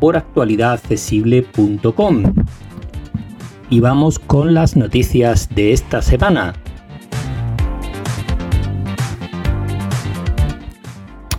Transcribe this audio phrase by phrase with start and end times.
[0.00, 2.22] por actualidadaccesible.com.
[3.68, 6.54] Y vamos con las noticias de esta semana.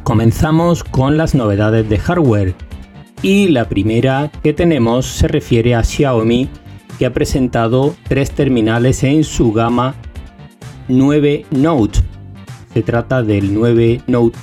[0.03, 2.55] Comenzamos con las novedades de hardware.
[3.21, 6.49] Y la primera que tenemos se refiere a Xiaomi,
[6.97, 9.95] que ha presentado tres terminales en su gama
[10.87, 11.99] 9 Note.
[12.73, 14.37] Se trata del 9 Note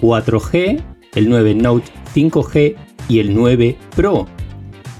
[0.00, 0.82] 4G,
[1.14, 2.76] el 9 Note 5G
[3.10, 4.26] y el 9 Pro.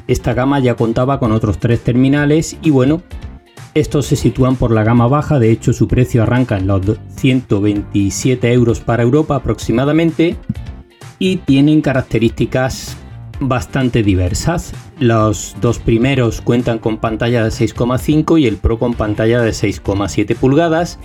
[0.08, 3.02] Esta gama ya contaba con otros tres terminales y bueno,
[3.74, 6.82] estos se sitúan por la gama baja, de hecho su precio arranca en los
[7.16, 10.36] 127 euros para Europa aproximadamente
[11.20, 12.96] y tienen características
[13.38, 14.72] bastante diversas.
[14.98, 20.34] Los dos primeros cuentan con pantalla de 6,5 y el Pro con pantalla de 6,7
[20.34, 20.98] pulgadas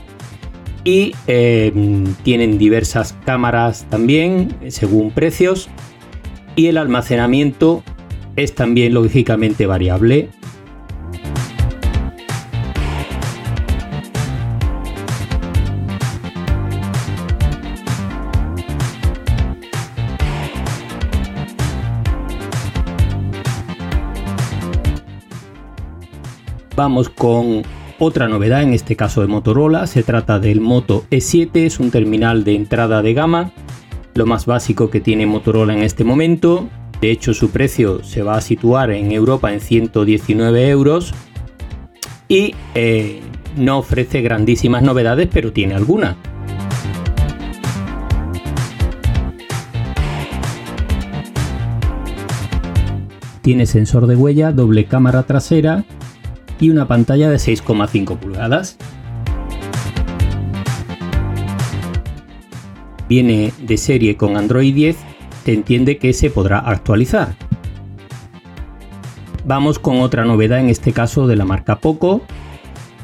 [0.83, 5.69] y em, tienen diversas cámaras también según precios
[6.55, 7.83] y el almacenamiento
[8.35, 10.29] es también lógicamente variable.
[26.75, 27.63] Vamos con
[27.99, 32.43] otra novedad, en este caso de Motorola, se trata del Moto E7, es un terminal
[32.43, 33.51] de entrada de gama,
[34.15, 36.69] lo más básico que tiene Motorola en este momento,
[37.01, 41.13] de hecho su precio se va a situar en Europa en 119 euros
[42.29, 43.19] y eh,
[43.57, 46.15] no ofrece grandísimas novedades, pero tiene alguna.
[53.41, 55.83] Tiene sensor de huella, doble cámara trasera
[56.59, 58.77] y una pantalla de 6,5 pulgadas.
[63.07, 64.97] Viene de serie con Android 10,
[65.43, 67.35] se entiende que se podrá actualizar.
[69.45, 72.21] Vamos con otra novedad en este caso de la marca Poco.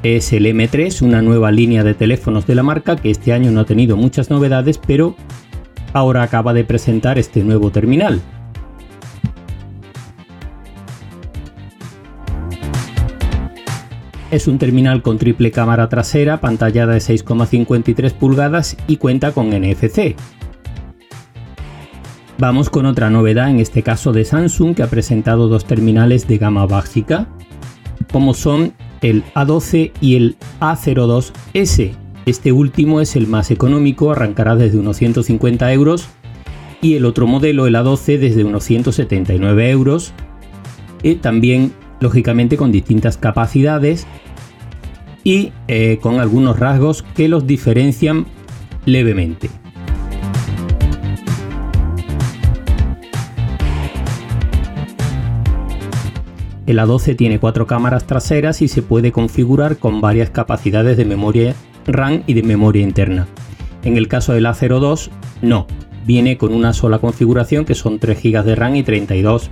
[0.01, 3.59] Es el M3, una nueva línea de teléfonos de la marca que este año no
[3.59, 5.15] ha tenido muchas novedades, pero
[5.93, 8.21] ahora acaba de presentar este nuevo terminal.
[14.31, 20.15] Es un terminal con triple cámara trasera, pantalla de 6,53 pulgadas y cuenta con NFC.
[22.37, 26.37] Vamos con otra novedad, en este caso de Samsung, que ha presentado dos terminales de
[26.37, 27.27] gama básica,
[28.13, 28.71] como son
[29.01, 31.91] el A12 y el A02S.
[32.25, 36.07] Este último es el más económico, arrancará desde unos 150 euros,
[36.81, 40.13] y el otro modelo, el A12, desde unos 179 euros,
[41.03, 44.05] y también lógicamente con distintas capacidades
[45.23, 48.25] y eh, con algunos rasgos que los diferencian
[48.85, 49.49] levemente.
[56.65, 61.55] El A12 tiene cuatro cámaras traseras y se puede configurar con varias capacidades de memoria
[61.85, 63.27] RAM y de memoria interna.
[63.83, 65.09] En el caso del A02,
[65.41, 65.67] no,
[66.05, 69.49] viene con una sola configuración que son 3 GB de RAM y 32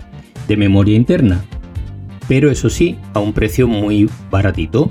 [0.48, 1.44] de memoria interna.
[2.30, 4.90] Pero eso sí, a un precio muy baratito,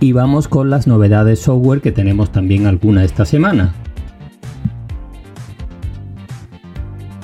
[0.00, 3.74] Y vamos con las novedades software que tenemos también alguna esta semana.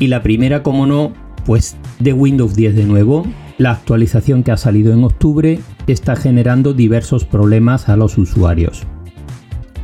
[0.00, 1.12] Y la primera, como no,
[1.46, 3.26] pues de Windows 10 de nuevo.
[3.58, 8.82] La actualización que ha salido en octubre está generando diversos problemas a los usuarios.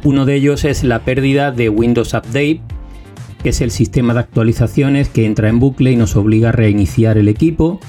[0.02, 2.60] Uno de ellos es la pérdida de Windows Update,
[3.42, 7.19] que es el sistema de actualizaciones que entra en bucle y nos obliga a reiniciar
[7.19, 7.81] el equipo.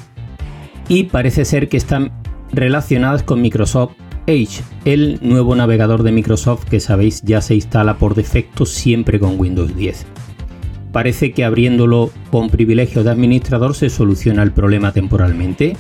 [0.88, 2.12] Y parece ser que están
[2.52, 3.94] relacionadas con Microsoft
[4.28, 9.40] Edge, el nuevo navegador de Microsoft que sabéis ya se instala por defecto siempre con
[9.40, 10.06] Windows 10.
[10.92, 15.78] Parece que abriéndolo con privilegio de administrador se soluciona el problema temporalmente.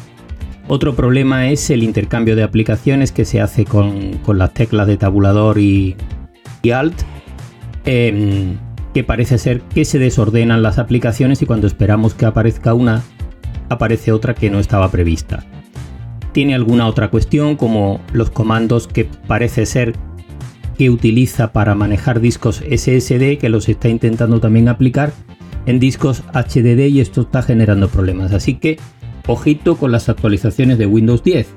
[0.68, 5.58] Otro problema es el intercambio de aplicaciones que se hace con, las teclas de tabulador
[5.58, 5.98] y,
[6.72, 7.02] Alt,
[7.84, 8.58] em,
[8.94, 13.04] que parece ser que se desordenan las aplicaciones y cuando esperamos que aparezca una,
[13.70, 15.46] aparece otra que no estaba prevista
[16.32, 19.94] tiene alguna otra cuestión como los comandos que parece ser
[20.78, 25.14] que utiliza para manejar discos SSD que los está intentando también aplicar
[25.66, 28.32] en discos HDD y esto está generando problemas.
[28.32, 28.80] Así que
[29.28, 31.48] ojito con las actualizaciones de Windows 10.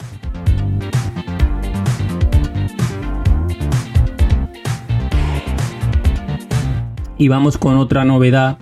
[7.19, 8.59] Y vamos con otra novedad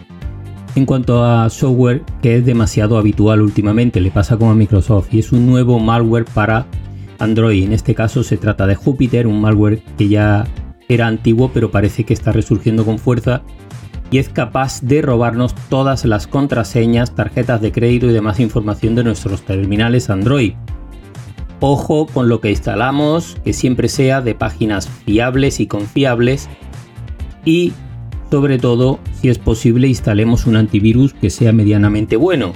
[0.74, 5.18] en cuanto a software que es demasiado habitual últimamente, le pasa como a Microsoft y
[5.18, 6.66] es un nuevo malware para
[7.18, 7.64] Android.
[7.64, 10.46] En este caso se trata de Jupyter, un malware que ya
[10.88, 13.42] era antiguo pero parece que está resurgiendo con fuerza
[14.10, 19.04] y es capaz de robarnos todas las contraseñas, tarjetas de crédito y demás información de
[19.04, 20.54] nuestros terminales Android.
[21.60, 26.48] Ojo con lo que instalamos, que siempre sea de páginas fiables y confiables
[27.44, 27.72] y
[28.32, 32.54] sobre todo, si es posible, instalemos un antivirus que sea medianamente bueno.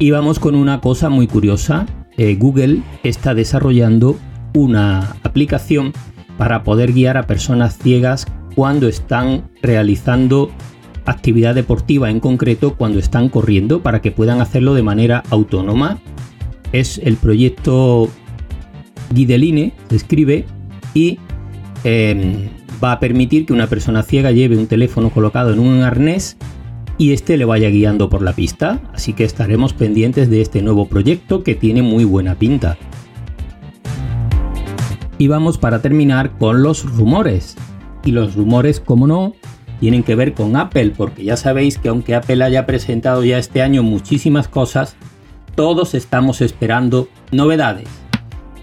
[0.00, 1.86] Y vamos con una cosa muy curiosa.
[2.16, 4.16] Eh, Google está desarrollando
[4.54, 5.92] una aplicación
[6.36, 10.50] para poder guiar a personas ciegas cuando están realizando
[11.04, 16.00] actividad deportiva, en concreto cuando están corriendo, para que puedan hacerlo de manera autónoma.
[16.72, 18.10] Es el proyecto
[19.10, 20.44] Guideline, escribe,
[20.94, 21.18] y
[21.84, 22.48] em,
[22.82, 26.36] va a permitir que una persona ciega lleve un teléfono colocado en un arnés
[26.98, 28.80] y este le vaya guiando por la pista.
[28.94, 32.78] Así que estaremos pendientes de este nuevo proyecto que tiene muy buena pinta.
[35.18, 37.56] Y vamos para terminar con los rumores.
[38.04, 39.34] Y los rumores, como no,
[39.80, 43.62] tienen que ver con Apple, porque ya sabéis que aunque Apple haya presentado ya este
[43.62, 44.96] año muchísimas cosas,
[45.54, 47.88] todos estamos esperando novedades.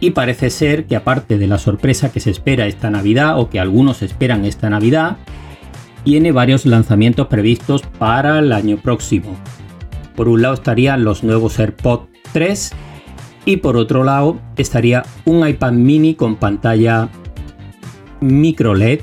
[0.03, 3.61] Y parece ser que aparte de la sorpresa que se espera esta Navidad o que
[3.61, 5.15] algunos esperan esta Navidad,
[6.03, 9.33] tiene varios lanzamientos previstos para el año próximo.
[10.13, 12.71] Por un lado estarían los nuevos AirPods 3
[13.45, 17.07] y por otro lado estaría un iPad mini con pantalla
[18.19, 18.99] micro LED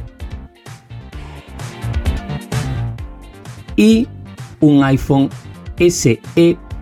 [3.74, 4.06] y
[4.60, 5.30] un iPhone
[5.78, 6.20] SE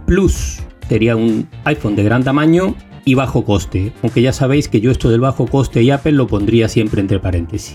[0.06, 0.59] Plus.
[0.88, 2.75] Sería un iPhone de gran tamaño
[3.08, 6.26] y bajo coste, aunque ya sabéis que yo esto del bajo coste y Apple lo
[6.26, 7.75] pondría siempre entre paréntesis.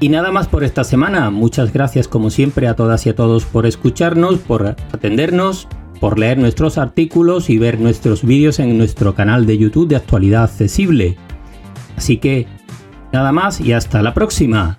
[0.00, 3.44] Y nada más por esta semana, muchas gracias como siempre a todas y a todos
[3.44, 5.68] por escucharnos, por atendernos,
[6.00, 10.42] por leer nuestros artículos y ver nuestros vídeos en nuestro canal de YouTube de actualidad
[10.42, 11.16] accesible.
[11.96, 12.48] Así que
[13.12, 14.78] nada más y hasta la próxima.